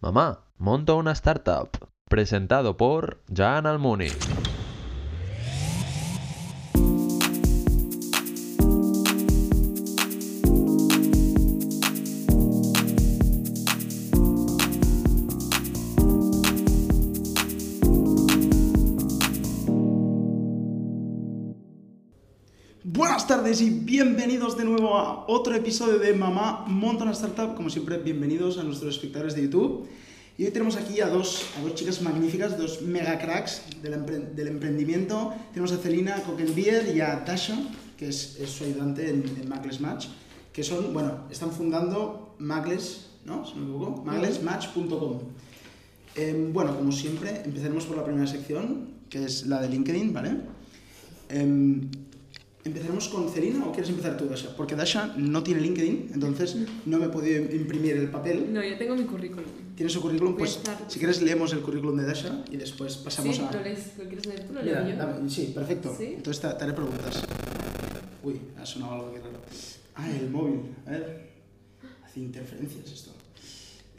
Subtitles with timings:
[0.00, 1.70] Mamá, monto una startup.
[2.08, 4.06] Presentado por Jan Almuni.
[24.38, 27.56] Bienvenidos de nuevo a otro episodio de Mamá Monta una Startup.
[27.56, 29.88] Como siempre, bienvenidos a nuestros espectadores de YouTube.
[30.36, 34.30] Y hoy tenemos aquí a dos, a dos chicas magníficas, dos mega cracks del, empre-
[34.34, 35.34] del emprendimiento.
[35.52, 37.58] Tenemos a Celina Coquenbier y a Tasha,
[37.96, 40.06] que es, es su ayudante en, en Match,
[40.52, 43.44] que son, bueno, están fundando Magles, ¿no?
[43.44, 45.18] Si me equivoco, maglesmatch.com.
[46.14, 50.36] Em, bueno, como siempre, empezaremos por la primera sección, que es la de LinkedIn, ¿vale?
[51.28, 51.90] Em,
[52.64, 54.54] ¿Empezaremos con Celina o quieres empezar tú, Dasha?
[54.56, 58.52] Porque Dasha no tiene LinkedIn, entonces no me he podido imprimir el papel.
[58.52, 59.48] No, yo tengo mi currículum.
[59.76, 60.32] ¿Tienes su currículum?
[60.34, 63.42] Voy a Pues estar- si quieres leemos el currículum de Dasha y después pasamos sí,
[63.42, 63.52] a...
[63.52, 64.52] ¿Lo, lees, ¿Lo quieres leer tú?
[64.54, 64.96] ¿Lo Mira, leo yo?
[64.98, 65.94] dame- sí, perfecto.
[65.96, 66.14] ¿Sí?
[66.16, 67.22] Entonces te, te haré preguntas.
[68.24, 69.38] Uy, ha sonado algo aquí raro.
[69.94, 70.60] Ah, el móvil.
[70.86, 71.28] A ver.
[72.04, 73.12] Hace interferencias esto.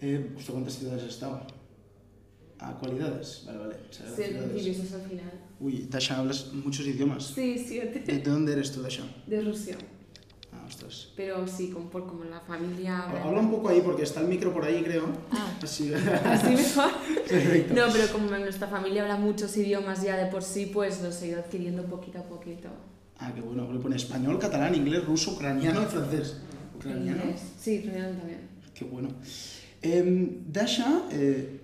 [0.02, 1.42] Eh, ¿Usted cuántas ciudades ha estado?
[2.60, 3.44] Ah, cualidades.
[3.46, 3.76] Vale, vale.
[3.90, 4.50] Sí, al ciudades.
[4.52, 5.32] principio, eso es al final.
[5.60, 7.26] Uy, Dasha, hablas muchos idiomas.
[7.36, 8.00] Sí, siete.
[8.00, 9.04] ¿De, de dónde eres tú, Dasha?
[9.28, 9.78] De Rusia.
[10.54, 11.10] Ah, ostras.
[11.18, 13.04] Pero sí, como, por, como la familia...
[13.04, 15.06] Habla un poco ahí porque está el micro por ahí, creo.
[15.32, 15.52] Ah.
[15.62, 15.94] Así.
[16.26, 16.92] Así mejor.
[17.28, 17.74] Perfecto.
[17.74, 21.28] No, pero como nuestra familia habla muchos idiomas ya de por sí, pues los he
[21.28, 22.70] ido adquiriendo poquito a poquito.
[23.20, 23.72] Ah, qué bueno.
[23.72, 26.38] Le pone español, catalán, inglés, ruso, ucraniano y francés.
[26.78, 27.22] Ucraniano.
[27.60, 28.40] Sí, ucraniano también.
[28.73, 29.10] Qué bueno.
[29.82, 31.59] Em, Dasha, eh,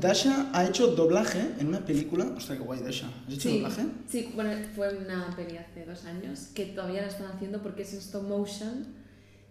[0.00, 2.24] Dasha ha hecho doblaje en una película.
[2.36, 3.06] Ostras, qué guay, Dasha.
[3.26, 3.82] ¿Has hecho Sí, doblaje?
[4.08, 7.92] sí, bueno, fue una peli hace dos años que todavía la están haciendo porque es
[7.92, 8.86] en stop motion.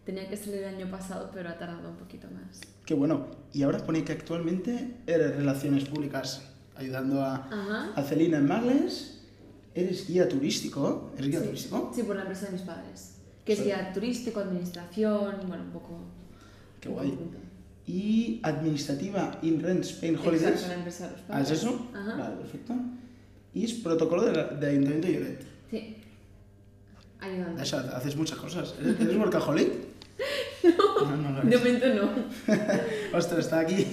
[0.05, 2.59] Tenía que salir el año pasado, pero ha tardado un poquito más.
[2.85, 3.27] Qué bueno.
[3.53, 6.41] Y ahora pone que actualmente eres Relaciones Públicas,
[6.75, 7.93] ayudando a, Ajá.
[7.95, 9.21] a Celina en Magles.
[9.73, 11.11] Eres guía turístico.
[11.17, 11.45] ¿Eres guía sí.
[11.45, 11.91] turístico?
[11.95, 13.15] Sí, por la empresa de mis padres.
[13.45, 15.99] Que es guía turístico, administración, bueno, un poco.
[16.81, 17.17] Qué guay.
[17.85, 20.43] Y administrativa in Rent Spain Holidays.
[20.43, 21.89] Exacto, la empresa de los ¿Ah, es eso?
[21.93, 22.15] Ajá.
[22.15, 22.73] Vale, perfecto.
[23.53, 25.43] Y es protocolo de, la- de Ayuntamiento de Lloret.
[25.69, 25.97] Sí.
[27.19, 27.57] Ayudando.
[27.57, 28.73] Dasha, haces muchas cosas.
[28.81, 29.69] ¿Eres, eres workaholic?
[30.63, 32.09] No, no, lo De momento no.
[33.17, 33.85] Ostras, está aquí.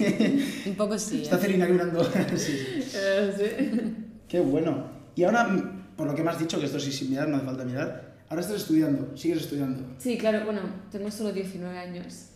[0.65, 1.23] Un poco sí.
[1.23, 1.39] Está ¿eh?
[1.41, 2.01] Celina mirando.
[2.37, 2.91] sí, sí.
[2.95, 3.95] Eh, sí.
[4.29, 4.87] Qué bueno.
[5.15, 7.35] Y ahora, mm, por lo que me has dicho, que esto sí sin mirar, no
[7.35, 9.83] hace falta mirar, ahora estás estudiando, sigues estudiando.
[9.97, 12.27] Sí, claro, bueno, tengo solo 19 años.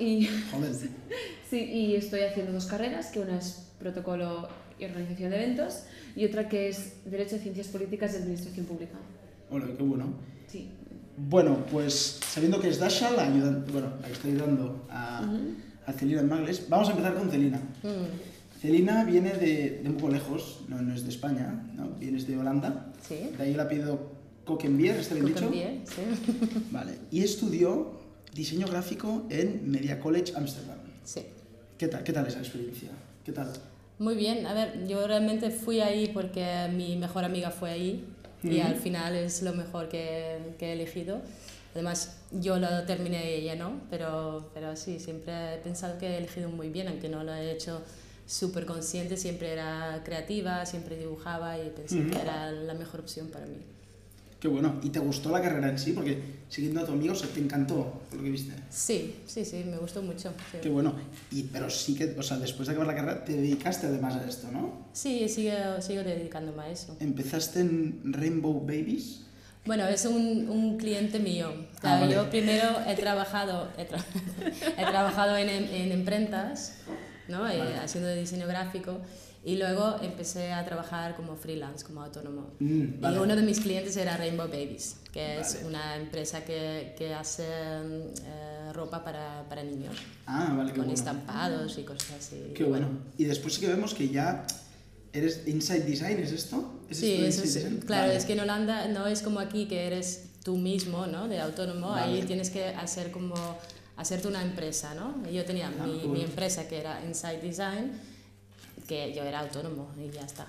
[0.00, 0.72] Y, Joder.
[1.50, 5.84] sí, y estoy haciendo dos carreras, que una es protocolo y organización de eventos
[6.16, 8.94] y otra que es Derecho de Ciencias Políticas y Administración Pública.
[9.50, 10.14] Bueno, qué bueno.
[10.48, 10.68] Sí.
[11.16, 15.28] Bueno, pues sabiendo que es Dasha, la, bueno, la que está ayudando a,
[15.86, 17.58] a Celina en Magles, vamos a empezar con Celina.
[17.82, 21.90] Mm, Celina viene de, de un poco lejos, no, no es de España, ¿no?
[21.98, 22.92] vienes de Holanda.
[23.06, 23.30] Sí.
[23.36, 24.12] De ahí el apellido
[24.44, 25.50] Coquenbier, ¿está bien dicho?
[25.50, 26.02] Bien, sí.
[26.70, 26.92] Vale.
[27.10, 27.99] Y estudió
[28.34, 30.78] diseño gráfico en Media College Amsterdam.
[31.04, 31.22] Sí.
[31.78, 32.90] ¿Qué tal, ¿Qué tal esa experiencia?
[33.24, 33.52] ¿Qué tal?
[33.98, 34.46] Muy bien.
[34.46, 38.04] A ver, yo realmente fui ahí porque mi mejor amiga fue ahí
[38.42, 41.20] y al final es lo mejor que, que he elegido.
[41.74, 46.18] Además, yo lo terminé y ella no, pero, pero sí, siempre he pensado que he
[46.18, 47.82] elegido muy bien, aunque no lo he hecho
[48.26, 53.46] súper consciente, siempre era creativa, siempre dibujaba y pensé que era la mejor opción para
[53.46, 53.58] mí.
[54.40, 54.80] Qué bueno.
[54.82, 55.92] ¿Y te gustó la carrera en sí?
[55.92, 58.54] Porque siguiendo a tu amigo, te encantó lo que viste.
[58.70, 60.32] Sí, sí, sí, me gustó mucho.
[60.50, 60.58] sí.
[60.62, 60.94] Qué bueno.
[61.30, 64.26] Y, pero sí que, o sea, después de acabar la carrera, te dedicaste además a
[64.26, 64.86] esto, ¿no?
[64.94, 66.96] Sí, sigo, sigo dedicándome a eso.
[67.00, 69.26] Empezaste en Rainbow Babies.
[69.66, 71.50] Bueno, es un, un cliente mío.
[71.76, 72.14] O sea, Ah, vale.
[72.14, 74.02] Yo primero he trabajado, he, tra-
[74.78, 76.78] he trabajado en, en imprentas,
[77.28, 77.46] ¿no?
[77.46, 77.76] Eh, Vale.
[77.76, 78.98] haciendo diseño gráfico,
[79.44, 82.50] y luego empecé a trabajar como freelance, como autónomo.
[82.58, 83.16] Mm, vale.
[83.16, 85.66] Y uno de mis clientes era Rainbow Babies, que es Vale.
[85.68, 89.96] una empresa que, que hace eh, ropa para, para niños,
[90.26, 90.92] Ah, vale, qué con bueno.
[90.92, 92.52] estampados y cosas así.
[92.54, 92.88] Qué bueno.
[93.18, 94.46] Y después sí que vemos que ya
[95.12, 96.80] eres Inside Design, ¿es esto?
[96.88, 98.16] ¿Es Sí, esto eso es, claro, Vale.
[98.16, 101.28] es que en Holanda no es como aquí que eres tú mismo, ¿no?
[101.28, 103.34] De autónomo, ahí tienes que hacer como,
[103.96, 105.28] hacerte una empresa, ¿no?
[105.30, 106.12] Yo tenía Ah, mi, qué bueno.
[106.12, 107.92] mi empresa que era Inside Design,
[108.90, 110.44] que yo era autónomo y ya está.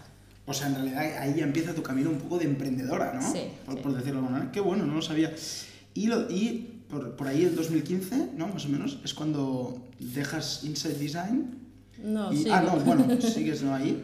[0.47, 3.21] O sea, en realidad ahí ya empieza tu camino un poco de emprendedora, ¿no?
[3.21, 3.81] Sí, Por, sí.
[3.83, 4.51] por decirlo de alguna manera.
[4.51, 5.31] Qué bueno, no lo sabía.
[5.93, 8.47] Y, lo, y por, por ahí, el 2015, ¿no?
[8.47, 11.55] Más o menos, es cuando dejas Inside Design.
[12.03, 12.47] No, sí.
[12.49, 13.75] Ah, no, bueno, sigues ¿no?
[13.75, 14.03] ahí.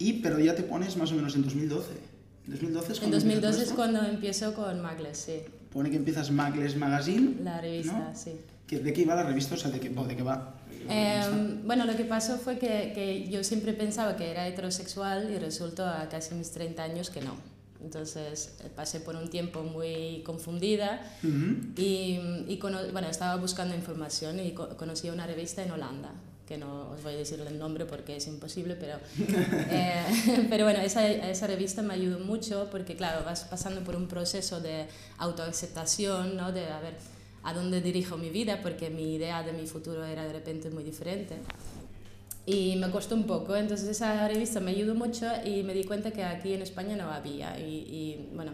[0.00, 1.86] Y, pero ya te pones más o menos en 2012.
[2.46, 5.36] En 2012 es En cuando todo 2012 es cuando empiezo con Magles, sí.
[5.72, 7.36] Pone que empiezas Magles Magazine.
[7.44, 8.18] La revista, ¿no?
[8.18, 8.32] sí.
[8.72, 9.54] ¿Qué- ¿De qué iba la revista?
[9.54, 10.54] O sea, ¿de qué, de qué va?
[10.88, 11.20] Eh,
[11.64, 15.84] bueno, lo que pasó fue que, que yo siempre pensaba que era heterosexual y resultó
[15.86, 17.36] a casi mis 30 años que no.
[17.84, 21.56] Entonces eh, pasé por un tiempo muy confundida Ujú.
[21.76, 26.10] y, y cono- bueno, estaba buscando información y co- conocí una revista en Holanda,
[26.48, 28.96] que no os voy a decir el nombre porque es imposible, pero,
[29.70, 34.06] eh, pero bueno, esa, esa revista me ayudó mucho porque, claro, vas pasando por un
[34.08, 34.86] proceso de
[35.18, 36.52] autoaceptación, ¿no?
[36.52, 36.94] de a ver
[37.44, 40.84] a dónde dirijo mi vida, porque mi idea de mi futuro era de repente muy
[40.84, 41.36] diferente.
[42.44, 46.10] Y me costó un poco, entonces esa revista me ayudó mucho y me di cuenta
[46.10, 47.58] que aquí en España no había.
[47.60, 48.52] Y, y, bueno,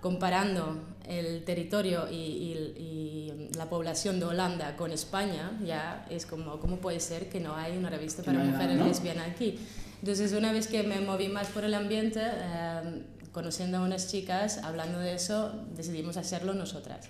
[0.00, 6.58] comparando el territorio y, y- y la población de Holanda con España, ya es como,
[6.60, 8.86] ¿cómo puede ser que no hay una revista para no mujeres ¿no?
[8.86, 9.58] lesbianas aquí?
[10.00, 13.02] Entonces una vez que me moví más por el ambiente, eh,
[13.32, 17.08] conociendo a unas chicas, hablando de eso, decidimos hacerlo nosotras.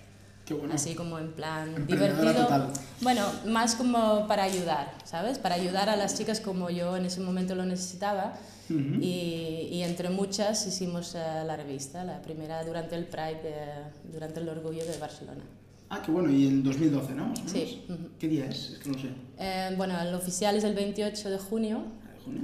[0.57, 0.73] Bueno.
[0.73, 2.33] Así como en plan divertido.
[2.33, 2.67] total.
[3.01, 5.37] Bueno, más como para ayudar, ¿sabes?
[5.37, 8.33] Para ayudar a las chicas como yo en ese momento lo necesitaba.
[8.69, 9.01] Ujú.
[9.01, 14.39] y, y entre muchas hicimos eh, la revista, la primera durante el Pride, de- durante
[14.41, 15.41] el Orgullo de Barcelona.
[15.89, 16.29] Ah, qué bueno.
[16.31, 17.33] Y en 2012, ¿no?
[17.47, 17.83] Sí.
[17.89, 18.09] ujú.
[18.19, 18.73] ¿Qué día es?
[18.73, 19.07] Es que no sé.
[19.39, 21.79] Eh, bueno, el oficial es el 28 de junio,
[22.15, 22.41] ¿De junio?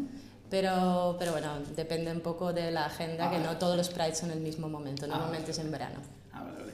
[0.50, 3.48] pero, pero bueno, depende un poco de la agenda, Ah, que vale.
[3.48, 5.52] no todos los Prides son el mismo momento, Ah, normalmente vale.
[5.52, 6.00] es en verano.
[6.34, 6.74] Ah, vale, vale.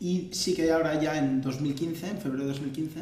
[0.00, 3.00] Y sí que ahora ya en 2015, en febrero de 2015,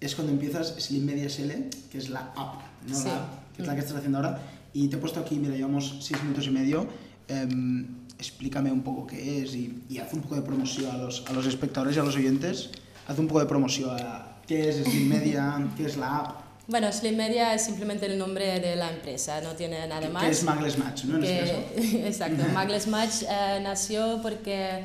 [0.00, 3.04] es cuando empiezas Slim Media SL, que es la app, no Sí.
[3.08, 3.76] la app, que es la Mm.
[3.76, 4.40] que estás haciendo ahora.
[4.72, 6.86] Y te he puesto aquí, mira, llevamos seis minutos y medio.
[7.28, 7.86] em,
[8.18, 11.32] explícame un poco qué es y, y haz un poco de promoción a los, a
[11.32, 12.70] los espectadores y a los oyentes.
[13.06, 16.92] Haz un poco de promoción a qué es Slim Media, qué es la app, Bueno,
[16.92, 20.24] Slim Media es simplemente el nombre de la empresa, no tiene nada más.
[20.24, 21.16] qué es Magles Match, ¿no?
[21.18, 21.90] En este caso.
[21.90, 24.84] que, exacto, Magles Match eh, nació porque,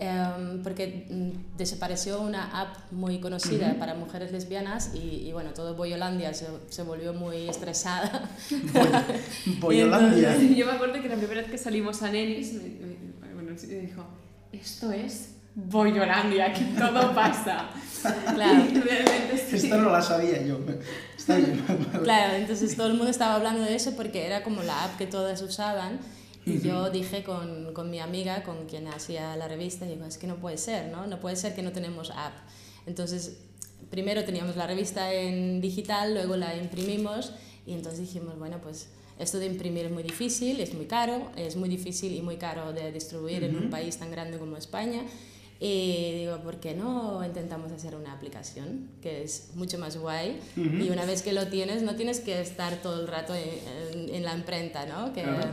[0.00, 5.74] em, porque mm, desapareció una app muy conocida para mujeres lesbianas y, y bueno, todo
[5.76, 8.28] Boyolandia se, se volvió muy estresada.
[9.60, 10.36] Boyolandia.
[10.38, 13.74] Yo me acuerdo que la primera vez que salimos a Nenis, me, me- bueno, me
[13.74, 14.04] dijo,
[14.52, 17.70] esto es Boyolandia, aquí todo pasa.
[18.34, 18.64] Claro.
[18.82, 19.56] Realmente sí.
[19.56, 20.58] Esta no la sabía yo.
[21.18, 21.62] Está bien.
[22.02, 25.06] Claro, entonces todo el mundo estaba hablando de eso porque era como la app que
[25.06, 25.98] todas usaban.
[26.46, 30.26] Y yo dije con, con mi amiga, con quien hacía la revista, digo, es que
[30.26, 31.06] no puede ser, ¿no?
[31.06, 32.32] No puede ser que no tenemos app.
[32.86, 33.36] Entonces,
[33.90, 37.32] primero teníamos la revista en digital, luego la imprimimos
[37.66, 38.88] y entonces dijimos, bueno, pues
[39.18, 42.72] esto de imprimir es muy difícil, es muy caro, es muy difícil y muy caro
[42.72, 45.02] de distribuir en un país tan grande como España.
[45.62, 50.40] Y digo, ¿por qué no intentamos hacer una aplicación que es mucho más guay?
[50.56, 53.44] Y una vez que lo tienes, no tienes que estar todo el rato en,
[54.08, 55.12] en- en la imprenta, ¿no?
[55.12, 55.50] Que, Claro.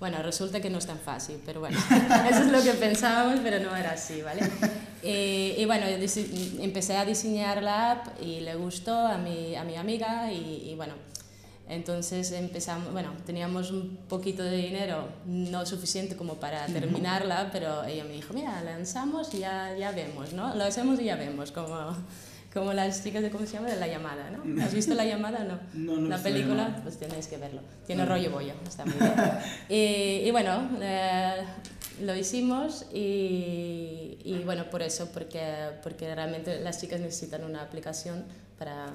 [0.00, 1.76] Bueno, resulta que no es tan fácil, pero bueno,
[2.30, 4.42] eso es lo que pensábamos, pero no era así, ¿vale?
[5.02, 9.76] Y, y bueno, empecé a diseñar la app y le gustó a mi, a mi
[9.76, 10.94] amiga y, y bueno,
[11.68, 18.04] entonces empezamos, bueno, teníamos un poquito de dinero, no suficiente como para terminarla, pero ella
[18.04, 20.54] me dijo, mira, lanzamos y ya, ya vemos, ¿no?
[20.54, 21.94] Lo hacemos y ya vemos, como,
[22.52, 23.68] como las chicas de, ¿cómo se llama?
[23.68, 24.62] De La Llamada, ¿no?
[24.64, 25.58] ¿Has visto La Llamada o no?
[25.74, 27.60] No, no La película, pues tenéis que verlo.
[27.86, 29.12] Tiene rollo bollo, está muy bien.
[29.68, 31.44] y, y bueno, eh,
[32.02, 35.42] lo hicimos y, y bueno, por eso, porque,
[35.82, 38.24] porque realmente las chicas necesitan una aplicación
[38.58, 38.86] para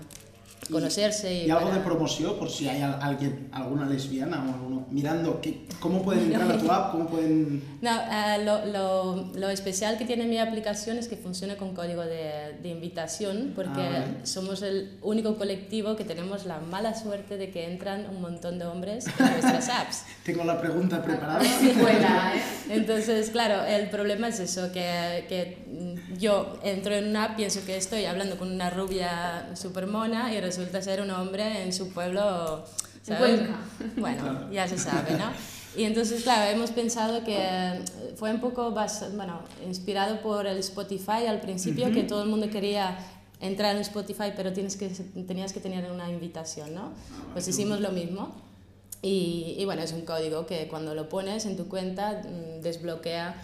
[0.72, 4.54] conocerse y, Y algo para- de promoción, por si hay al- alguien, alguna lesbiana o
[4.54, 6.92] alguno mirando, que, ¿cómo pueden entrar a tu app?
[6.92, 7.64] ¿Cómo pueden...?
[7.82, 12.02] No, eh, lo, lo, lo especial que tiene mi aplicación es que funciona con código
[12.04, 14.26] de, de invitación, porque Ah, vale.
[14.26, 18.66] somos el único colectivo que tenemos la mala suerte de que entran un montón de
[18.66, 20.04] hombres en nuestras apps.
[20.24, 21.42] Tengo la pregunta preparada.
[21.44, 22.42] ¿eh?
[22.70, 25.58] Entonces, claro, el problema es eso, que, que
[26.18, 30.40] yo entro en una app, pienso que estoy hablando con una rubia super mona y
[30.58, 32.64] resulta ser un hombre en su pueblo,
[33.02, 33.40] ¿sabes?
[33.42, 33.58] Cuenca.
[33.98, 35.32] Bueno, ya se sabe, ¿no?
[35.76, 37.84] Y entonces, claro, hemos pensado que eh,
[38.16, 42.50] fue un poco, bas- bueno, inspirado por el Spotify al principio, que todo el mundo
[42.50, 42.96] quería
[43.42, 44.88] entrar en Spotify, pero tienes que,
[45.28, 46.92] tenías que tener una invitación, ¿no?
[47.34, 48.36] Pues hicimos lo mismo.
[49.02, 53.36] Y, y bueno, es un código que cuando lo pones en tu cuenta mm, desbloquea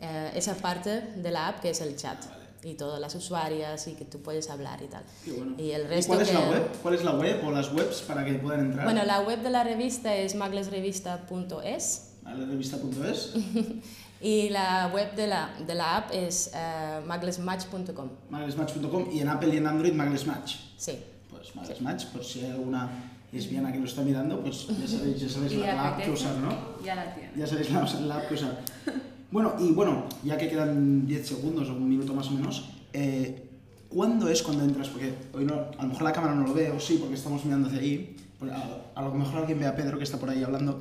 [0.00, 2.16] eh, esa parte de la app que es el chat
[2.64, 5.02] y todas las usuarias y que tú puedes hablar y tal.
[5.24, 5.54] Qué bueno.
[5.58, 6.68] Y el ¿Y resto cuál es que- la web?
[6.82, 8.84] ¿Cuál es la web o las webs para que puedan entrar?
[8.84, 13.34] Bueno, la web de la revista es maglesrevista.es A la revista.es,
[14.20, 18.08] y la web de la, de la app es eh, maglesmatch.com.
[18.30, 20.54] maglesmatch.com y en Apple y en Android Maglesmatch.
[20.76, 20.98] Sí.
[21.28, 22.88] Pues Maglesmatch, por si hay alguna
[23.32, 26.10] lesbiana que lo está mirando, pues ya sabéis, ya sabéis Y la, la app que
[26.10, 26.56] usar, ¿no?
[26.84, 27.32] Ya la tiene.
[27.36, 28.58] Ya sabéis la, la app que usar.
[29.32, 33.48] Bueno, y bueno, ya que quedan 10 segundos o un minuto más o menos, eh,
[33.94, 34.88] ¿Cuándo es cuando entras?
[34.88, 37.44] Porque hoy no, a lo mejor la cámara no lo ve, o sí, porque estamos
[37.44, 38.16] mirando hacia ahí.
[38.50, 40.80] A, a lo mejor alguien ve a Pedro que está por ahí hablando.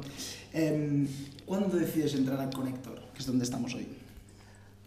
[0.54, 1.08] Em,
[1.46, 3.86] ¿Cuándo decides entrar a Connector, que es donde estamos hoy?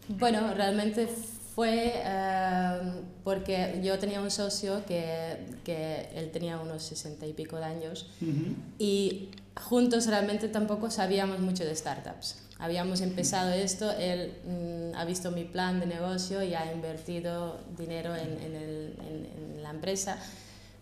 [0.08, 1.06] Bueno, realmente
[1.54, 2.78] fue eh,
[3.22, 8.08] porque yo tenía un socio que, que él tenía unos sesenta y pico de años
[8.20, 8.54] Ujú.
[8.78, 12.43] y juntos realmente tampoco sabíamos mucho de startups.
[12.58, 18.14] Habíamos empezado esto, él mm, ha visto mi plan de negocio y ha invertido dinero
[18.14, 20.18] en, en el- en- en la empresa,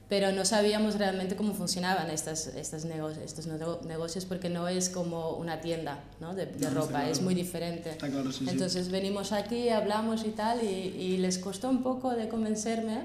[0.08, 4.90] pero no sabíamos realmente cómo funcionaban estas, estas nego- estos nego- negocios porque no es
[4.90, 6.34] como una tienda ¿no?
[6.34, 7.08] de, de No, ropa, claro.
[7.10, 7.90] es muy diferente.
[7.90, 8.50] Está claro, sí, sí.
[8.50, 12.98] Entonces venimos aquí, hablamos y tal, y, y les costó un poco de convencerme,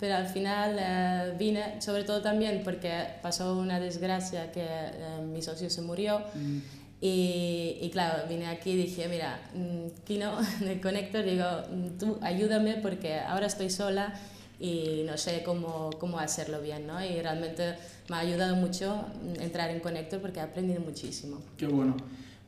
[0.00, 2.90] pero al final eh, vine, sobre todo también porque
[3.22, 6.18] pasó una desgracia que eh, mi socio se murió.
[6.34, 6.58] Mm,
[7.00, 12.18] Y, y claro, vine aquí y dije, mira, mm, Kino de Connector, digo, mm, tú
[12.20, 14.12] ayúdame porque ahora estoy sola
[14.58, 17.02] y no sé cómo, cómo hacerlo bien, ¿no?
[17.02, 17.74] Y realmente
[18.10, 21.38] me ha ayudado mucho mm, entrar en Connector porque he aprendido muchísimo.
[21.56, 21.96] Qué bueno.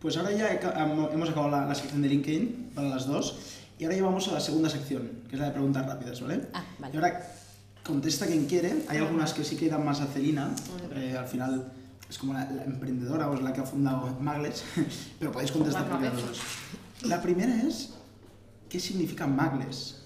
[0.00, 0.50] Pues ahora ya
[1.12, 3.36] hemos acabado la, la sección de LinkedIn para las dos.
[3.78, 6.42] Y ahora ya vamos a la segunda sección, que es la de preguntas rápidas, ¿vale?
[6.52, 6.92] Ah, vale.
[6.92, 7.26] Y ahora
[7.84, 8.74] contesta quien quiere.
[8.88, 10.54] Hay algunas que sí que dan más a Celina.
[10.94, 11.72] eh, al final
[12.12, 14.62] es como la, la emprendedora o es la que ha fundado Magles.
[15.18, 16.40] Pero podéis contestar por las dos.
[17.04, 17.94] La primera es,
[18.68, 20.02] ¿qué significa Magles?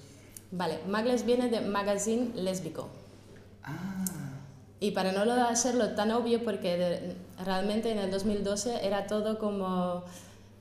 [0.52, 2.88] Vale, Magles viene de magazine lésbico.
[3.64, 4.04] Ah,
[4.78, 9.38] Y para no lo hacerlo tan obvio, porque de- realmente en el 2012 era todo
[9.40, 10.04] como,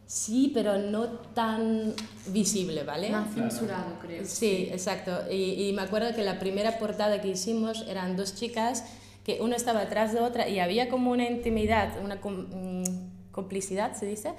[0.07, 1.03] sí, pero no
[1.35, 1.93] tan
[2.29, 3.11] visible, ¿vale?
[3.11, 4.23] Más censurado, creo.
[4.25, 5.11] Sí, exacto.
[5.31, 8.83] Y, y me acuerdo que la primera portada que hicimos eran dos chicas
[9.25, 13.93] que una estaba atrás de otra y había como una intimidad, una com- mm, complicidad,
[13.95, 14.33] se dice,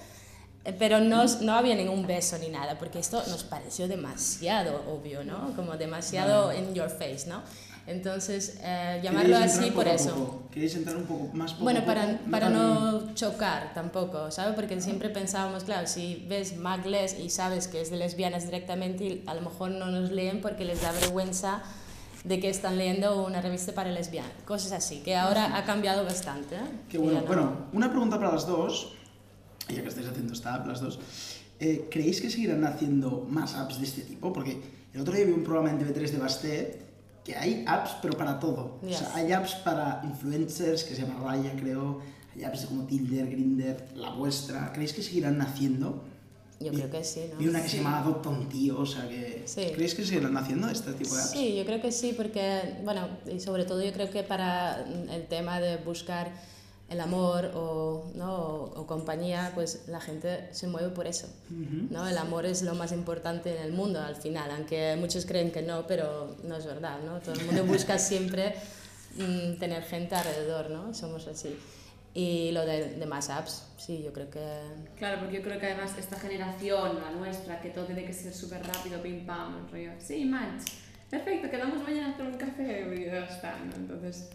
[0.69, 5.23] Eh, pero no, no había ningún beso ni nada, porque esto nos pareció demasiado obvio,
[5.23, 5.55] ¿no?
[5.55, 7.41] Como demasiado in your face, ¿no?
[7.87, 10.11] Entonces, eh, llamarlo ¿queréis así por eso.
[10.13, 10.49] poco?
[10.51, 14.55] ¿Queréis entrar un poco más poco Bueno, para, para no chocar tampoco, ¿sabes?
[14.57, 19.23] Porque siempre pensábamos, claro, si ves Magles y sabes que es de lesbianas directamente, y
[19.29, 21.63] a lo mejor no nos leen porque les da vergüenza
[22.27, 26.57] de que están leyendo una revista para lesbianas, cosas así, que ahora ha cambiado bastante.
[26.57, 26.61] ¿eh?
[26.89, 27.21] Qué bueno.
[27.21, 28.93] no- Bueno, una pregunta para las dos,
[29.69, 30.99] ya que estáis haciendo esta app, las dos.
[31.61, 34.33] Eh, ¿Creéis que seguirán haciendo más apps de este tipo?
[34.33, 34.61] Porque
[34.93, 36.83] el otro día vi un programa en TV3 de Basté
[37.25, 38.79] que hay apps, pero para todo.
[38.85, 42.01] O sea, hay apps para influencers, que se llama Raya, creo.
[42.35, 44.71] Hay apps como Tinder, Grinder, la vuestra.
[44.73, 46.05] ¿Creéis que seguirán haciendo?
[46.59, 47.39] Yo creo que sí, ¿no?
[47.39, 49.43] Vi una que se llama Adopta un tío, o sea que...
[49.45, 49.73] Sí.
[49.75, 51.31] ¿Creéis que seguirán haciendo este tipo de apps?
[51.31, 55.27] Sí, yo creo que sí, porque, bueno, y sobre todo yo creo que para el
[55.27, 56.33] tema de buscar
[56.89, 58.35] el amor o, ¿no?
[58.35, 61.27] o, o compañía, pues la gente se mueve por eso.
[61.51, 62.07] ¿no?
[62.07, 65.63] El amor es lo más importante en el mundo al final, aunque muchos creen que
[65.63, 66.99] no, pero no es verdad.
[67.05, 67.19] ¿no?
[67.21, 68.55] Todo el mundo busca siempre
[69.17, 70.95] mm, tener gente alrededor, ¿no?
[70.95, 71.57] somos así.
[72.19, 74.41] Y lo de, de más apps, sí, yo creo que...
[74.97, 78.33] Claro, porque yo creo que además esta generación, la nuestra, que todo tiene que ser
[78.33, 80.63] súper rápido, pim pam, rollo, sí, match,
[81.11, 83.77] perfecto, quedamos mañana a tomar un café y ya está, ¿no?
[83.77, 84.31] Entonces,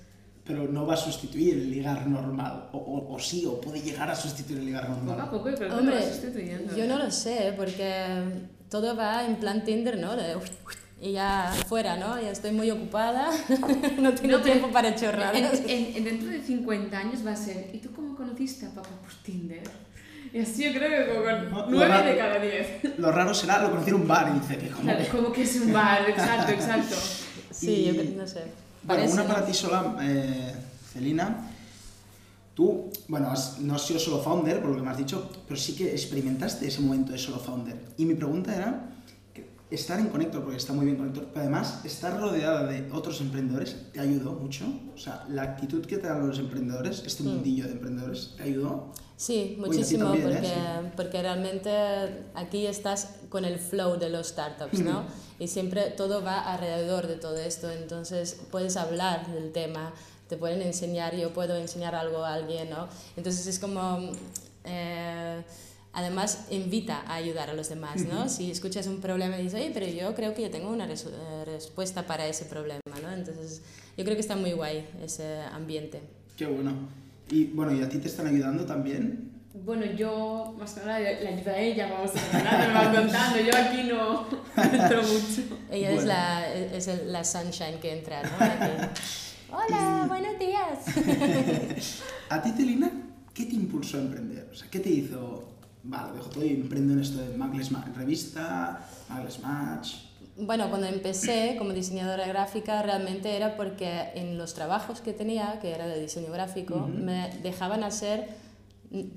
[0.45, 2.69] Pero no va a sustituir el ligar normal.
[2.73, 5.15] O, o- o sí, o puede llegar a sustituir el ligar normal.
[5.15, 6.75] poco a poco, pero Hombre, lo vas sustituyendo.
[6.75, 8.15] yo no lo sé, porque
[8.69, 10.15] todo va en plan Tinder, ¿no?
[10.15, 10.35] De,
[11.01, 12.21] y ya fuera, ¿no?
[12.21, 13.29] Ya estoy muy ocupada,
[13.99, 15.35] no tengo No, tiempo para chorrar.
[15.35, 18.69] En, en- en dentro de 50 años va a ser, ¿y tú cómo conociste a
[18.69, 19.63] papá por Tinder?
[20.33, 21.11] Y así yo creo que
[21.49, 22.99] como con lo 9 raro- de cada 10.
[22.99, 24.83] Lo raro será, lo conocí en un bar y dice que como...
[24.83, 26.95] Claro, como que es un bar, exacto, exacto.
[27.51, 28.43] Sí, yo Y- creo- no sé.
[28.83, 29.27] Bueno, una ¿no?
[29.27, 30.53] para ti sola, eh,
[30.93, 31.47] Celina.
[32.55, 35.59] Tú, bueno, has- no has sido solo founder, por lo que me has dicho, pero
[35.59, 37.75] sí que experimentaste ese momento de solo founder.
[37.97, 38.89] Y mi pregunta era,
[39.71, 43.75] estar en Connector, porque está muy bien Connector, pero además estar rodeada de otros emprendedores,
[43.93, 44.65] ¿te ayudó mucho?
[44.93, 47.27] O sea, la actitud que te dan los emprendedores, este Mm.
[47.27, 48.91] mundillo de emprendedores, ¿te ayudó?
[49.17, 50.33] Sí, Oye, muchísimo, también, ¿eh?
[50.33, 51.69] porque, porque realmente
[52.35, 55.03] aquí estás con el flow de los startups, ¿no?
[55.39, 59.93] Y siempre todo va alrededor de todo esto, entonces puedes hablar del tema,
[60.27, 62.87] te pueden enseñar, yo puedo enseñar algo a alguien, ¿no?
[63.15, 63.99] Entonces es como,
[64.63, 65.41] eh,
[65.93, 68.29] además invita a ayudar a los demás, ¿no?
[68.29, 71.11] Si escuchas un problema y dices, oye, pero yo creo que yo tengo una resu-
[71.13, 73.11] eh, respuesta para ese problema, ¿no?
[73.11, 73.61] Entonces
[73.97, 76.01] yo creo que está muy guay ese ambiente.
[76.37, 76.73] Qué bueno.
[77.29, 79.29] Y bueno, ¿y a ti te están ayudando también?
[79.65, 83.39] Bueno, yo más que nada le ayudo a ella, vamos a hablar, me va contando,
[83.39, 84.27] yo aquí no
[84.63, 85.57] entro mucho.
[85.69, 86.07] Ella es, Bueno.
[86.07, 88.29] la, es el- la sunshine que entra, ¿no?
[88.39, 88.91] Aquí.
[89.51, 90.79] Hola, buenos días.
[92.29, 92.89] ¿A ti, Celina,
[93.33, 94.47] qué te impulsó a emprender?
[94.51, 95.43] O sea, ¿qué te hizo,
[95.83, 99.95] vale, dejo todo y emprendo en esto de Magles Ma- Revista, Magles Match?
[100.37, 105.71] bueno, cuando empecé como diseñadora gráfica realmente era porque en los trabajos que tenía, que
[105.75, 108.27] era de diseño gráfico, me dejaban hacer,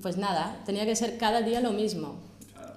[0.01, 2.19] pues nada, tenía que hacer cada día lo mismo.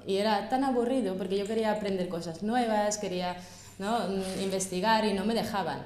[0.06, 3.36] Y era tan aburrido porque yo quería aprender cosas nuevas, quería
[3.78, 3.98] ¿no?
[4.08, 5.82] Mm, investigar y no me dejaban.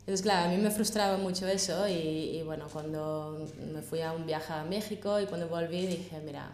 [0.00, 1.92] Entonces, claro, a mí me frustraba mucho eso y,
[2.36, 6.50] y, bueno, cuando me fui a un viaje a México y cuando volví dije, mira,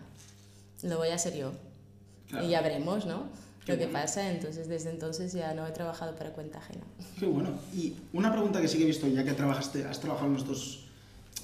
[0.83, 1.53] lo voy a hacer yo.
[2.29, 2.47] Claro.
[2.47, 3.25] Y ya veremos, ¿no?
[3.65, 4.01] Qué lo que bueno.
[4.01, 4.31] pasa.
[4.31, 6.83] Entonces, desde entonces ya no he trabajado para cuenta ajena.
[7.19, 7.51] Qué bueno.
[7.75, 10.47] Y una pregunta que sí que he visto, ya que trabajaste, has trabajado en los
[10.47, 10.87] dos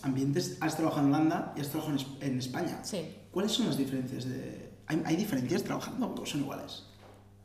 [0.03, 2.81] ambientes, has trabajado en Holanda y has trabajado en, Es- en España.
[2.85, 3.03] Sí.
[3.33, 4.71] ¿Cuáles son las diferencias de...?
[4.87, 6.85] ¿Hay, hay diferencias trabajando o son iguales?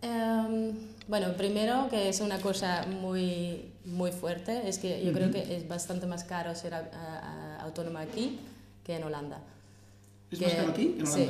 [0.01, 0.73] Em,
[1.07, 5.67] bueno, primero que es una cosa muy, muy fuerte, es que yo creo que es
[5.67, 7.19] bastante más caro ser a- a-
[7.57, 8.39] a- autónoma aquí
[8.83, 9.39] que en Holanda.
[10.31, 11.29] ¿Es más caro aquí que en Sí.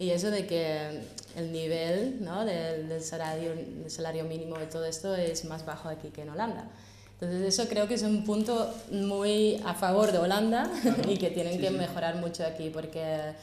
[0.00, 1.02] Y eso de que
[1.36, 2.44] el nivel ¿no?
[2.44, 6.30] del, del salario, del salario mínimo y todo esto es más bajo aquí que en
[6.30, 6.64] Holanda.
[7.20, 10.70] Entonces eso creo que es un punto muy a favor de Holanda
[11.08, 11.74] y que tienen Sí, que sí.
[11.74, 13.34] mejorar mucho aquí porque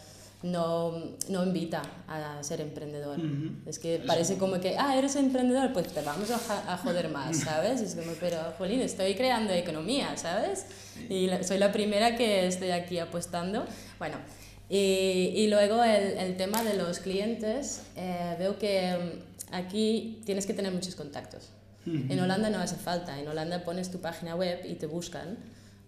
[0.42, 0.94] no,
[1.30, 3.20] no invita a ser emprendedor.
[3.20, 3.52] Ujú.
[3.68, 7.82] Es que parece como que, ah, eres emprendedor, pues te vamos a, joder más, ¿sabes?
[7.82, 10.66] Es como, pero, Jolín, estoy creando economía, ¿sabes?
[11.08, 13.64] Y soy la primera que estoy aquí apostando.
[14.00, 14.18] Bueno,
[14.70, 20.46] y, y luego el, el tema de los clientes, eh, veo que mm, aquí tienes
[20.46, 21.50] que tener muchos contactos.
[21.86, 25.38] En Holanda no hace falta, en Holanda pones tu página web y te buscan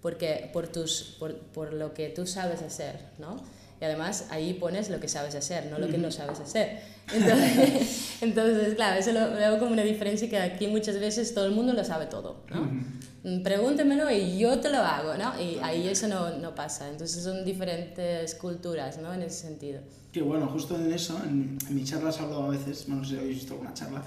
[0.01, 3.43] porque, por, tus, por, por lo que tú sabes hacer, ¿no?
[3.81, 6.79] Y además ahí pones lo que sabes hacer, no lo que no sabes hacer.
[7.13, 11.51] Entonces, entonces, claro, eso lo veo como una diferencia que aquí muchas veces todo el
[11.51, 12.69] mundo lo sabe todo, ¿no?
[13.23, 15.31] Mm, Pregúntemelo y yo te lo hago, ¿no?
[15.41, 16.89] Y ahí eso no, no pasa.
[16.89, 19.13] Entonces son diferentes culturas, ¿no?
[19.13, 19.81] En ese sentido.
[20.11, 23.15] Que bueno, justo en eso, en, en mis charlas hablo a veces, bueno, no sé
[23.15, 24.03] si habéis visto alguna charla,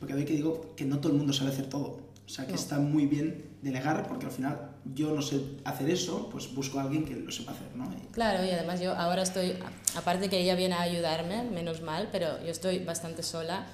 [0.00, 1.98] porque veo que digo que no todo el mundo sabe hacer todo.
[2.26, 2.58] O sea, que No.
[2.58, 6.82] está muy bien delegar, porque al final yo no sé hacer eso, pues busco a
[6.82, 7.84] alguien que lo sepa hacer, ¿no?
[7.92, 11.80] Y- Claro, y además yo ahora estoy, a- aparte que ella viene a ayudarme, menos
[11.82, 13.64] mal, pero yo estoy bastante sola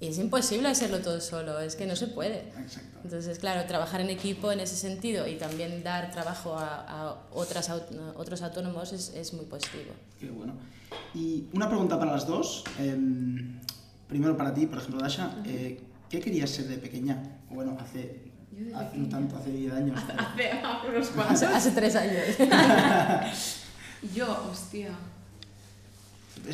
[0.00, 2.40] y es imposible hacerlo todo solo, es que no se puede.
[2.60, 2.98] Exacto.
[3.04, 7.70] Entonces, claro, trabajar en equipo en ese sentido y también dar trabajo a, a otras,
[7.70, 9.92] aut- otros autónomos es, es muy positivo.
[10.20, 10.54] Qué bueno.
[11.14, 12.64] Y una pregunta para las dos.
[12.78, 13.58] em,
[14.08, 15.36] primero para ti, por ejemplo, Dasha.
[15.46, 17.22] eh, ¿Qué querías ser de pequeña?
[17.50, 18.27] O bueno, hace,
[18.66, 19.08] hace no pequeña.
[19.10, 20.00] tanto, hace 10 años.
[20.18, 21.42] Hace, hace unos cuantos.
[21.42, 22.24] hace tres años.
[24.14, 24.90] Yo, hostia.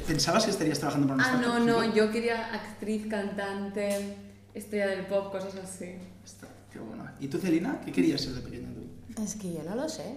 [0.07, 4.17] ¿Pensabas que estarías trabajando para una Ah, no, no, yo quería actriz, cantante,
[4.55, 5.97] estrella del pop, cosas así.
[6.25, 7.05] Está, Qué bueno.
[7.21, 7.81] ¿Y tú, Celina?
[7.85, 9.23] ¿Qué querías ser de pequeña tú?
[9.23, 10.17] Es que yo no lo sé,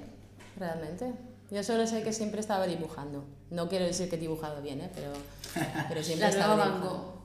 [0.58, 1.14] realmente.
[1.52, 3.26] Yo solo sé que siempre estaba dibujando.
[3.52, 4.90] No quiero decir que he dibujado bien, ¿eh?
[4.96, 5.12] pero,
[5.90, 7.17] pero siempre La estaba dibujando.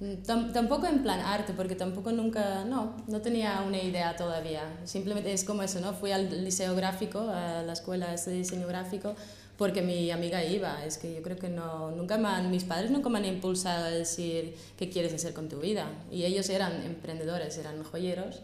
[0.00, 4.62] Mm, Tam- tampoco en plan arte, porque tampoco nunca, no, no tenía una idea todavía.
[4.84, 5.94] Simplemente es como eso, ¿no?
[5.94, 9.14] Fui al liceo gráfico, a la escuela de diseño gráfico,
[9.56, 10.84] porque mi amiga iba.
[10.84, 13.86] Es que yo creo que no, nunca me han, mis padres nunca me han impulsado
[13.86, 15.86] a decir qué quieres hacer con tu vida.
[16.12, 18.42] Y ellos eran emprendedores, eran joyeros,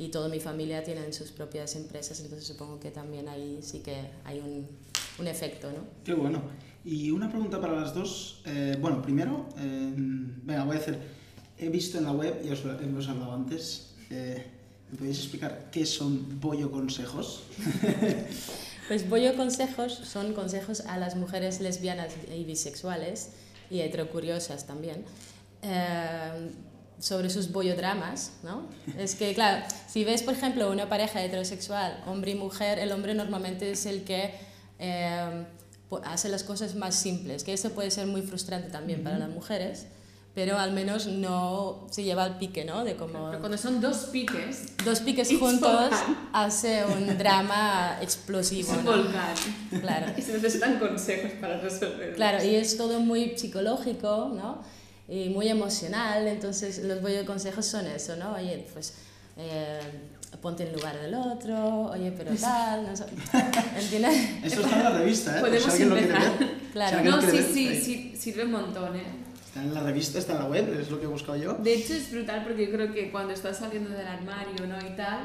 [0.00, 3.96] y toda mi familia tienen sus propias empresas, entonces supongo que también ahí sí que
[4.24, 4.66] hay un,
[5.18, 5.78] un efecto, ¿no?
[6.04, 6.40] Qué bueno.
[6.90, 8.40] Y una pregunta para las dos.
[8.46, 10.98] Eh, bueno, primero, eh, venga, voy a hacer.
[11.58, 14.46] He visto en la web, ya os hemos hablado antes, eh,
[14.90, 17.42] ¿me podéis explicar qué son bollo consejos?
[18.88, 23.32] Pues Bollo Consejos son consejos a las mujeres lesbianas y bisexuales
[23.68, 25.04] y heterocuriosas también
[25.60, 26.50] eh,
[26.98, 28.66] sobre sus bollodramas, ¿no?
[28.96, 33.12] Es que, claro, si ves, por ejemplo, una pareja heterosexual, hombre y mujer, el hombre
[33.12, 34.32] normalmente es el que
[34.78, 35.44] eh,
[36.04, 39.86] hace las cosas más simples, que eso puede ser muy frustrante también para las mujeres,
[40.34, 42.84] pero al menos no se lleva al pique, ¿no?
[42.84, 43.26] De como...
[43.28, 46.28] Pero cuando son dos piques, Dos piques It's juntos volcán.
[46.32, 48.72] hace un drama es explosivo.
[48.72, 48.90] un ¿no?
[48.92, 49.34] volcán.
[49.80, 50.06] Claro.
[50.16, 52.14] Y se necesitan consejos para resolverlo.
[52.14, 54.62] Claro, y es todo muy psicológico, ¿no?
[55.08, 58.34] Y muy emocional, entonces los consejos son eso, ¿no?
[58.34, 58.94] Oye, pues
[59.38, 59.80] eh,
[60.36, 63.04] ponte en lugar del otro, oye, pero tal, no sé.
[63.78, 64.44] ¿Entiendes?
[64.44, 65.34] Esto está en la revista, ¿eh?
[65.34, 66.32] Si Podemos quiere empezar.
[66.72, 66.98] Claro.
[66.98, 69.02] Si No, sí, ver, sí, sirve un montón, ¿eh?
[69.46, 71.54] Está en la revista, está en la web, es lo que he buscado yo.
[71.54, 74.78] De hecho, es brutal porque yo creo que cuando estás saliendo del armario, ¿no?
[74.78, 75.20] Y tal.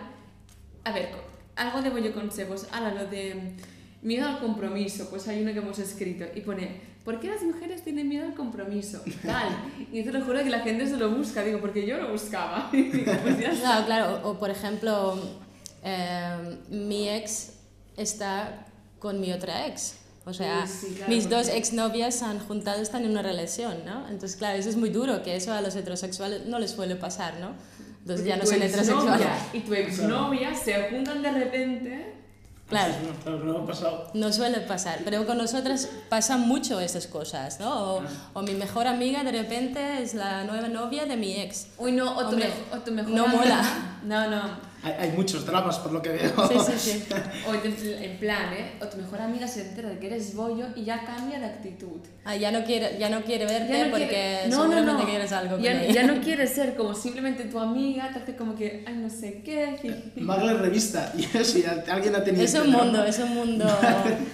[0.85, 1.09] A ver,
[1.55, 2.67] algo de bollo consejos.
[2.71, 3.53] Ahora, lo de
[4.01, 6.92] miedo al compromiso, pues hay uno que hemos escrito y pone.
[7.03, 9.01] ¿Por qué las mujeres tienen miedo al compromiso?
[9.25, 9.49] Tal.
[9.91, 11.43] Y te lo juro que la gente se lo busca.
[11.43, 12.69] Digo, porque yo lo buscaba.
[12.73, 13.51] Digo, pues ya.
[13.51, 15.19] Claro, claro, o, o por ejemplo,
[15.83, 17.53] eh, mi ex
[17.97, 18.65] está
[18.99, 19.95] con mi otra ex.
[20.25, 23.83] O sea, Uy, sí, claro, mis dos exnovias se han juntado, están en una relación,
[23.85, 24.07] ¿no?
[24.07, 27.33] Entonces, claro, eso es muy duro, que eso a los heterosexuales no les suele pasar,
[27.41, 27.51] ¿no?
[27.99, 29.27] Entonces ya no son heterosexuales.
[29.51, 32.13] Y tu exnovia se juntan de repente.
[32.73, 32.93] Claro.
[33.25, 34.09] No, no ha pasado.
[34.13, 37.95] No suele pasar, pero con nosotras pasan mucho esas cosas, ¿no?
[37.95, 38.01] O,
[38.33, 41.67] o mi mejor amiga de repente es la nueva novia de mi ex.
[41.77, 43.63] Uy, no, o tu, Hombre, mej- o tu mejor no amiga- mola.
[44.03, 44.72] No, no.
[44.83, 46.33] Hay, hay muchos dramas por lo que veo.
[46.47, 47.03] Sí, sí, sí.
[47.47, 48.73] O en, en plan, ¿eh?
[48.81, 51.99] O tu mejor amiga se entera de que eres bollo y ya cambia de actitud.
[52.25, 55.03] Ah, ya no quiere, ya no quiere verte Ya no porque quiere- no, no, seguramente
[55.03, 55.09] no.
[55.09, 55.93] quieres algo con ya, ella.
[55.93, 59.41] ya no quiere ser como simplemente tu amiga, te hace como que, ay, no sé
[59.43, 60.11] qué.
[60.17, 61.13] Magler revista.
[61.17, 62.43] Y eso, y alguien ha tenido.
[62.43, 62.83] Es un drama.
[62.83, 63.65] mundo, es un mundo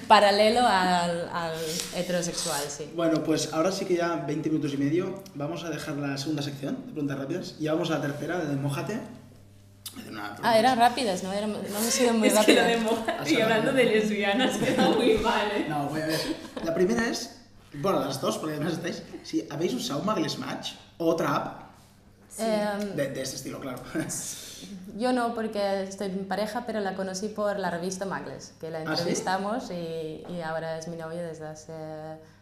[0.07, 1.53] paralelo al, al
[1.95, 2.89] heterosexual, sí.
[2.95, 5.23] Bueno, pues ahora sí que ya 20 minutos y medio.
[5.35, 7.55] Vamos a dejar la segunda sección de preguntas rápidas.
[7.59, 8.99] Y vamos a la tercera, de Mojate.
[10.43, 11.33] Ah, eran rápidas, ¿no?
[11.33, 13.25] Eran, no hemos sido muy es que lo rápidas.
[13.25, 15.65] de y hablando de lesbianas queda muy mal, ¿eh?
[15.67, 16.19] No, voy a ver.
[16.63, 17.37] La primera es.
[17.73, 19.03] Bueno, las dos, porque además estáis.
[19.23, 21.69] Si habéis usado Magles Match o otra app
[22.37, 23.79] Em, de, de este estilo, claro.
[24.97, 28.79] yo no, porque estoy en pareja, pero la conocí por la revista Magles, que la
[28.79, 28.91] ¿Ah, sí?
[28.91, 31.73] entrevistamos y, y ahora es mi novia desde hace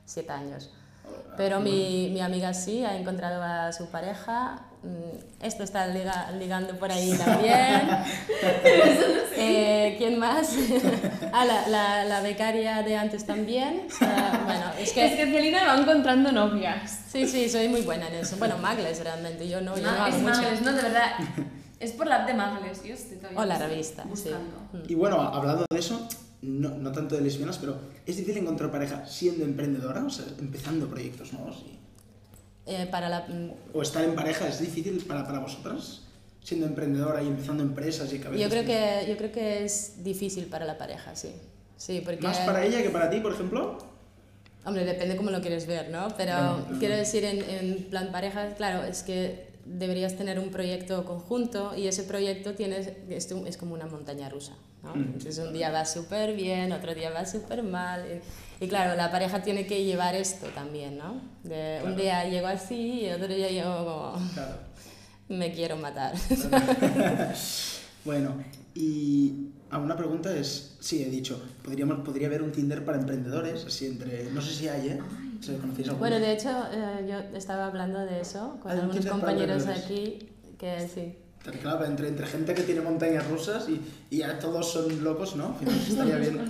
[0.05, 0.69] siete años.
[1.37, 4.59] Pero mi, mi amiga sí ha encontrado a su pareja.
[4.83, 7.89] Mm, Esto está liga- ligando por ahí también.
[9.39, 10.49] Eh, ¿Quién más?
[11.33, 13.83] ah, la, la, la becaria de antes también.
[13.99, 17.01] Bueno, es Es que que Celina va encontrando novias.
[17.11, 18.37] sí, sí, soy muy buena en eso.
[18.37, 20.41] Bueno, Magles realmente, yo no, yo no hago es mucho.
[20.41, 21.11] Magles, no, de verdad.
[21.79, 22.83] Es por la app de Magles.
[22.83, 24.09] Yo estoy todavía O la revista, sí.
[24.09, 24.83] buscando.
[24.87, 26.07] Y bueno, hablando de eso,
[26.41, 30.87] no, no tanto de lesbianas, pero es difícil encontrar pareja siendo emprendedora, o sea, empezando
[30.87, 31.63] proyectos nuevos.
[31.67, 31.76] y-
[32.67, 36.01] Eh, para la, mm, O estar en pareja es difícil para, para vosotras,
[36.43, 38.43] siendo emprendedora y empezando empresas y cabezas.
[38.43, 41.31] yo creo que yo creo que es difícil para la pareja, sí.
[41.77, 43.77] Sí, porque Más para ella que para ti, por ejemplo.
[44.65, 46.09] Hombre, depende cómo lo quieres ver, ¿no?
[46.17, 51.73] Pero quiero decir, en, en plan pareja, claro, es que deberías tener un proyecto conjunto
[51.75, 54.53] y ese proyecto tienes, es, es como una montaña rusa,
[54.87, 54.95] ¿no?
[54.95, 55.03] Mm.
[55.13, 58.03] Entonces un día va súper bien, otro día va súper mal.
[58.59, 61.21] Y, y claro, la pareja tiene que llevar esto también, ¿no?
[61.43, 64.55] De, Un día llego así y otro día llego como, Claro.
[65.29, 66.13] me quiero matar.
[68.05, 68.35] Bueno,
[68.73, 73.65] y a una pregunta es, sí, he dicho, podríamos, podría haber un Tinder para emprendedores,
[73.65, 74.99] así entre, no sé si hay, ¿eh?
[75.41, 75.99] Si conocéis alguno.
[75.99, 80.19] Bueno, de hecho, eh, yo estaba hablando de eso con Ah, algunos compañeros aquí,
[80.57, 81.17] que sí.
[81.61, 83.79] Claro, entre, entre gente que tiene montañas rusas y,
[84.09, 85.47] y ya todos son locos, ¿no?
[85.47, 86.49] Al final estaría bien.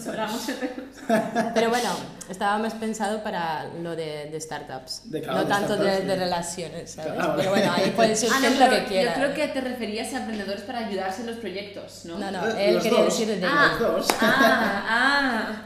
[1.53, 1.89] Pero bueno,
[2.29, 6.07] estaba más pensado para lo de, de startups, De claro, no de tanto de, startups,
[6.07, 6.19] de sí.
[6.19, 7.13] relaciones, ¿sabes?
[7.13, 7.33] Claro.
[7.37, 9.17] Pero bueno, ahí puedes Ah, decir no, lo que quieras.
[9.17, 12.17] Yo creo que te referías a emprendedores para ayudarse en los proyectos, ¿no?
[12.17, 13.17] No, no, Eh, él los quería dos.
[13.19, 14.17] decir de Ah, Los dos.
[14.19, 14.85] ah,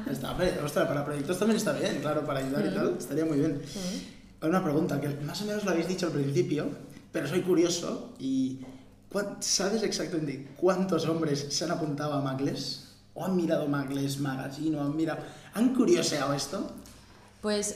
[0.05, 0.11] ah.
[0.11, 3.61] Está, ostras, para proyectos también está bien, claro, para ayudar y tal, estaría muy bien.
[4.41, 6.67] Una pregunta que más o menos lo habéis dicho al principio,
[7.11, 8.80] pero soy curioso y ¿cuán-
[9.39, 12.87] ¿sabes exactamente cuántos hombres se han apuntado a Magles?
[13.13, 14.77] ¿O han mirado Magles Magazine?
[14.77, 15.19] ¿O han mirado...
[15.53, 16.71] ¿Han curioseado esto?
[17.41, 17.75] Pues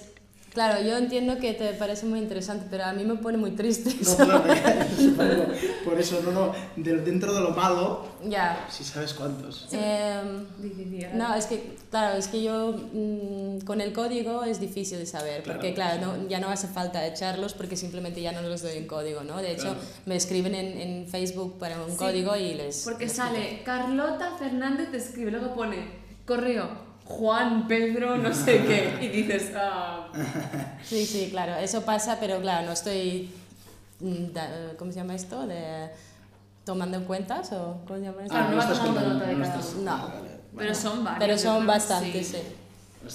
[0.55, 3.93] claro, yo entiendo que te parece muy interesante, pero a mí me pone muy triste.
[4.03, 4.43] No, claro,
[5.85, 8.65] por eso, no, no, de- dentro de lo malo, ya.
[8.71, 9.67] si sabes cuántos.
[9.71, 11.07] Em, Difícil.
[11.13, 15.43] No, es que, claro, es que yo mm, con el código es difícil de saber,
[15.43, 18.87] porque claro, no- ya no hace falta echarlos porque simplemente ya no los doy en
[18.87, 19.37] código, ¿no?
[19.37, 19.79] De hecho, Claro.
[20.07, 22.83] me escriben en, en Facebook para un Sí, código y les...
[22.83, 28.97] Porque les sale Carlota Fernández te escribe, luego pone correo Juan Pedro no sé qué
[29.01, 30.09] y dices, ah,
[30.83, 33.29] Sí, sí, claro, eso pasa, pero claro, no estoy...
[33.99, 34.25] mm,
[34.77, 35.45] ¿Cómo se llama esto?
[35.45, 35.89] De,
[36.63, 38.35] ¿Tomando en cuentas o cómo se llama esto?
[38.35, 39.85] Ah, no vas estás tomando nota de cada uno.
[39.85, 41.19] vale, vale, pero son varios.
[41.19, 42.37] Pero son bastantes, sí.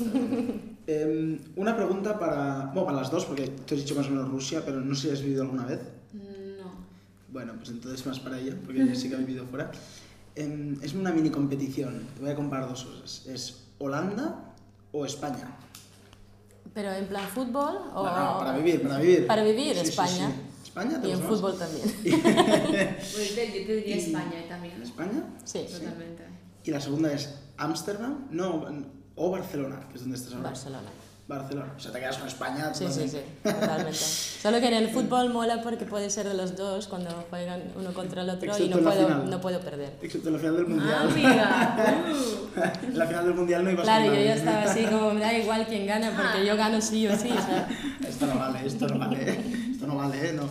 [0.04, 0.78] Bien.
[0.86, 4.28] Em, una pregunta para, bueno, para las dos, porque tú has dicho más o menos
[4.28, 5.80] Rusia, pero no sé si has vivido alguna vez.
[6.12, 6.70] No.
[7.28, 9.70] Bueno, pues entonces más para ella, porque ella sí que ha vivido fuera.
[10.36, 12.06] Em, es una mini competición.
[12.14, 13.26] Te voy a comparar dos cosas.
[13.26, 14.54] ¿Es Holanda
[14.92, 15.56] o España?
[16.72, 18.04] Pero en plan fútbol o...
[18.04, 19.26] No, no, para vivir, para vivir.
[19.26, 20.28] Para vivir, Sí, sí, España.
[20.30, 20.62] sí.
[20.64, 21.00] ¿España?
[21.00, 21.28] ¿Te Y en más?
[21.28, 21.84] fútbol también.
[22.04, 24.80] Pues yo te diría España también.
[24.82, 25.24] ¿España?
[25.44, 26.24] Sí, Totalmente.
[26.62, 28.66] Y la segunda es Ámsterdam, no,
[29.16, 30.50] o Barcelona, que es donde estás ahora.
[30.50, 30.88] Barcelona.
[31.30, 31.72] Barcelona.
[31.76, 32.74] O sea, te quedas con España.
[32.74, 33.10] Sí, sí, totalmente.
[33.42, 33.98] sí, totalmente.
[33.98, 37.92] Solo que en el fútbol mola porque puede ser de los dos cuando juegan uno
[37.94, 39.30] contra el otro y Excepto no en la puedo, final.
[39.30, 39.92] no puedo perder.
[40.02, 41.12] Excepto en la final del Ah, Mundial.
[41.14, 42.04] mira.
[42.12, 42.86] Uh.
[42.86, 45.20] en la final del Mundial no ibas Claro, con yo ya estaba así como me
[45.20, 47.30] da igual quién gana porque yo gano sí o sí.
[47.30, 47.68] o sea.
[48.08, 49.40] Esto no vale, esto no vale,
[49.72, 50.32] esto no vale, ¿eh?
[50.32, 50.48] no.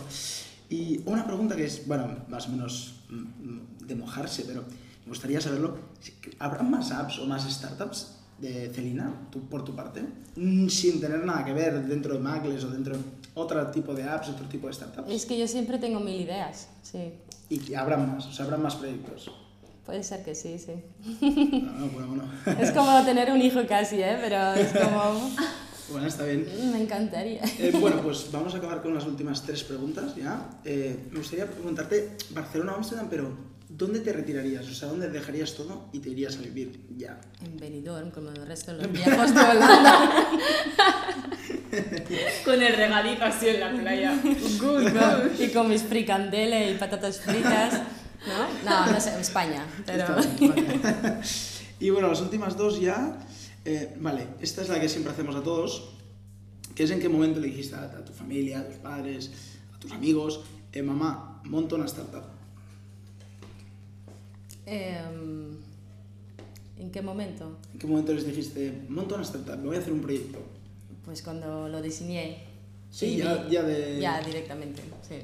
[0.70, 4.62] Y una pregunta que es, bueno, más o menos mm, de mojarse, pero
[5.04, 5.76] me gustaría saberlo.
[6.38, 10.02] ¿Habrá más apps o más startups de Celina, tú, por tu parte,
[10.36, 13.02] mm, sin tener nada que ver dentro de Magles o dentro de
[13.34, 15.10] otro tipo de apps, otro tipo de startups?
[15.10, 17.12] Es que yo siempre tengo mil ideas, sí.
[17.48, 19.30] Y que habrán más, o sea, habrán más proyectos.
[19.84, 20.72] Puede ser que sí, sí.
[21.20, 22.24] No, no, bueno, bueno.
[22.60, 24.18] Es como tener un hijo casi, ¿eh?
[24.20, 25.30] Pero es como...
[25.90, 26.46] Bueno, está bien.
[26.72, 27.42] Me encantaría.
[27.58, 30.60] Eh, bueno, pues vamos a acabar con las últimas tres preguntas ya.
[30.64, 34.66] Eh, me gustaría preguntarte, Barcelona o Ámsterdam, pero ¿dónde te retirarías?
[34.68, 37.20] O sea, ¿dónde dejarías todo y te irías a vivir ya?
[37.44, 40.26] En Benidorm, como el resto de los viejos de Holanda.
[42.44, 44.20] Con el regadito así en la playa.
[44.22, 45.40] Good, good.
[45.40, 47.74] y con mis fricandeles y patatas fritas.
[48.26, 48.68] ¿No?
[48.68, 49.64] No, no sé, España.
[49.86, 50.06] Pero...
[50.16, 51.20] Vale.
[51.78, 53.16] y bueno, las últimas dos ya.
[53.64, 55.90] eh, vale, esta es la que siempre hacemos a todos.
[56.74, 59.30] Que es en qué momento le dijiste a, a tu familia, a tus padres,
[59.74, 60.40] a tus amigos,
[60.72, 62.24] eh, mamá, monto una startup.
[64.70, 65.56] Em,
[66.78, 67.58] ¿En qué momento?
[67.72, 70.38] ¿En qué momento les dijiste, monto una startup, me voy a hacer un proyecto?
[71.04, 72.38] Pues cuando lo diseñé.
[72.90, 74.00] Sí, ya, vi- ya de...
[74.00, 75.16] Ya, directamente, sí.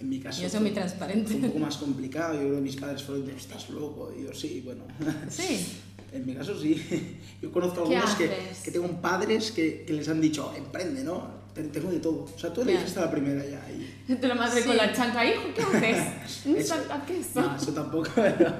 [0.00, 1.34] En mi caso Yo soy muy transparente.
[1.34, 2.34] un poco más complicado.
[2.34, 4.12] Yo creo que mis padres fueron de, estás loco.
[4.16, 4.84] Y yo, sí, bueno.
[5.28, 5.66] Sí.
[6.12, 6.76] En mi caso sí.
[7.40, 8.30] Yo conozco ¿Qué algunos que,
[8.64, 11.26] que tengo padres que, que les han dicho, emprende, ¿no?
[11.54, 12.24] Te- Tengo de todo.
[12.34, 12.78] O sea, tú le Ya.
[12.80, 13.60] dijiste a la primera ya.
[13.70, 14.14] Y...
[14.14, 14.68] De la madre Sí.
[14.68, 16.42] con la chanca, hijo, ¿qué haces?
[16.46, 17.34] ¿Un Eso- chanca qué es?
[17.34, 18.08] No, eso tampoco.
[18.14, 18.54] Pero,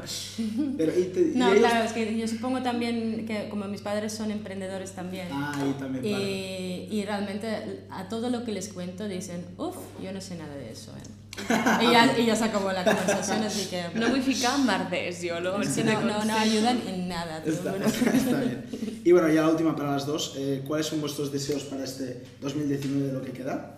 [0.77, 3.81] pero y te- y No, ellos- claro, es que yo supongo también que como mis
[3.81, 5.29] padres son emprendedores también.
[5.31, 6.87] Ah, y también, Y, vale.
[6.91, 10.71] y realmente a todo lo que les cuento dicen, uff, yo no sé nada de
[10.73, 10.93] eso.
[10.93, 11.22] ¿eh".
[11.81, 13.85] Y, ya, y ya se acabó la conversación, así que...
[13.95, 17.43] No vull ficar jo, lo Sí, no, no, no ayudan en nada.
[17.47, 18.67] está bien.
[19.05, 20.35] Y bueno, ya la última para las dos.
[20.37, 23.77] Eh, ¿Cuáles son vuestros deseos para este 2019 de lo que queda?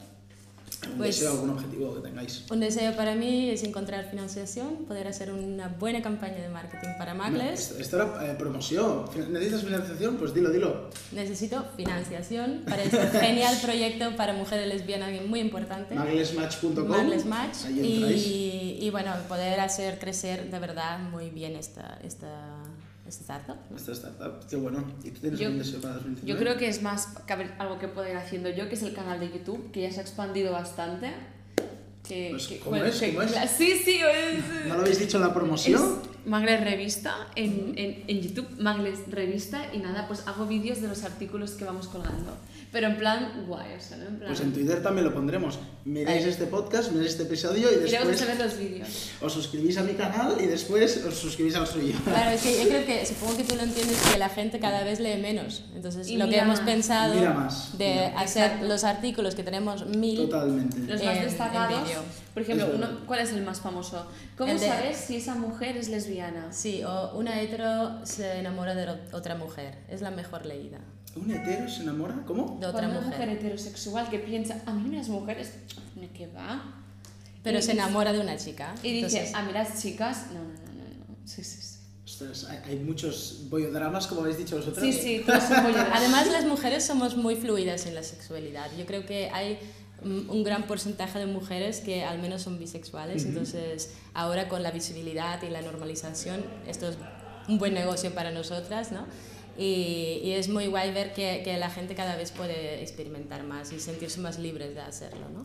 [0.85, 2.44] ¿Algún Pues- deseo, algún objetivo que tengáis?
[2.51, 7.14] Un deseo para mí es encontrar financiación, poder hacer una buena campaña de marketing para
[7.14, 7.70] Magles.
[7.70, 9.05] Esto, esto era eh, promoción.
[9.31, 10.16] ¿Necesitas financiación?
[10.16, 10.90] Pues dilo, dilo.
[11.12, 15.94] Necesito financiación para este genial proyecto para mujeres lesbianas muy importante.
[15.94, 16.87] Maglesmatch.com.
[16.88, 18.27] Magles Match Ahí entráis.
[18.27, 22.62] y, y bueno, poder hacer crecer de verdad muy bien esta, esta,
[23.11, 23.57] startup.
[23.71, 23.77] ¿no?
[23.77, 24.85] Esta startup, qué bueno.
[25.05, 26.33] ¿Y tú tienes Yo- algún deseo para 2019?
[26.33, 27.09] Yo creo que es más
[27.59, 30.01] algo que puedo ir haciendo yo, que es el canal de YouTube, que ya se
[30.01, 31.12] ha expandido bastante.
[32.07, 33.01] Que, Pues, que- ¿cómo bueno, es?
[33.01, 33.33] que- ¿Cómo es?
[33.35, 36.03] cla- Sí, sí, es, ¿No lo habéis dicho en la promoción?
[36.24, 40.88] Es Magles Revista en, en, en YouTube, Magles Revista, y nada, pues hago vídeos de
[40.88, 42.37] los artículos que vamos colgando.
[42.72, 44.06] Pero en plan guay, o sea, ¿no?
[44.06, 44.28] En plan...
[44.28, 45.60] Pues en Twitter también lo pondremos.
[45.84, 48.88] Miráis este podcast, miráis este episodio y y después se ven los vídeos.
[49.20, 51.94] os suscribís a mi canal y después os suscribís al suyo.
[52.04, 54.82] Claro, es que yo creo que, supongo que tú lo entiendes, que la gente cada
[54.82, 55.62] vez lee menos.
[55.76, 56.66] Entonces, Y lo que hemos más.
[56.68, 58.18] pensado Mira más, de mira.
[58.18, 58.66] hacer Exacto.
[58.66, 60.78] los artículos que tenemos mil, Totalmente.
[60.78, 61.88] Los más En- en destacados.
[62.35, 64.07] Por ejemplo, uno, ¿cuál es el más famoso?
[64.37, 66.53] ¿Cómo El de- sabes si esa mujer es lesbiana?
[66.53, 69.79] sí, o una hetero se enamora de otra mujer.
[69.88, 70.79] Es la mejor leída.
[71.16, 72.23] ¿Un hetero se enamora?
[72.27, 72.59] ¿Cómo?
[72.61, 73.29] De otra Cuando una mujer.
[73.29, 75.53] mujer heterosexual que piensa, a mí las mujeres,
[75.94, 76.75] ¿de qué va?
[77.44, 78.75] Pero Y se dice- enamora de una chica.
[78.83, 81.16] Y dice, Entonces, a mí las chicas, no, no, no, no, no.
[81.25, 81.70] Sí, sí, sí.
[82.05, 84.85] Ostras, hay, hay muchos bollodramas, como habéis dicho vosotros.
[84.85, 85.57] Sí, sí, todos son.
[85.92, 88.68] Además, las mujeres somos muy fluidas en la sexualidad.
[88.79, 89.59] Yo creo que hay
[90.05, 93.25] un gran porcentaje de mujeres que al menos son bisexuales.
[93.25, 96.97] Entonces, ahora con la visibilidad y la normalización, esto es
[97.49, 99.07] un buen negocio para nosotras, ¿no?
[99.57, 103.73] Y, y es muy guay ver que, que la gente cada vez puede experimentar más
[103.73, 105.43] y sentirse más libres de hacerlo, ¿no?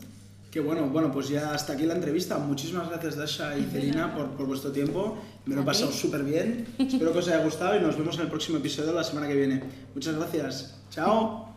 [0.50, 2.36] Qué bueno, bueno, pues ya hasta aquí la entrevista.
[2.38, 5.16] Muchísimas gracias Dasha y Celina por, por vuestro tiempo.
[5.46, 6.66] Me lo he pasado súper bien.
[6.76, 9.36] Espero que os haya gustado y nos vemos en el próximo episodio la semana que
[9.36, 9.62] viene.
[9.94, 10.74] Muchas gracias.
[10.90, 11.54] Chao.